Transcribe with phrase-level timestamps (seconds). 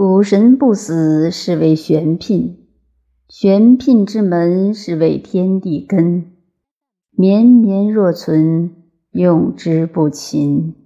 [0.00, 2.54] 古神不死，是为玄牝；
[3.28, 6.24] 玄牝之门，是为天地根。
[7.10, 8.70] 绵绵若存，
[9.10, 10.76] 用之不勤。